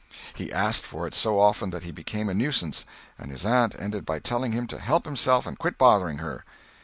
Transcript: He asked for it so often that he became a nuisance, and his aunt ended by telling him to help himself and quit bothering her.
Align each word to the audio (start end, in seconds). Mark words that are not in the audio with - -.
He 0.33 0.51
asked 0.51 0.83
for 0.83 1.05
it 1.05 1.13
so 1.13 1.39
often 1.39 1.69
that 1.69 1.83
he 1.83 1.91
became 1.91 2.27
a 2.27 2.33
nuisance, 2.33 2.85
and 3.19 3.29
his 3.29 3.45
aunt 3.45 3.75
ended 3.77 4.03
by 4.03 4.17
telling 4.17 4.51
him 4.51 4.65
to 4.65 4.79
help 4.79 5.05
himself 5.05 5.45
and 5.45 5.59
quit 5.59 5.77
bothering 5.77 6.17
her. 6.17 6.43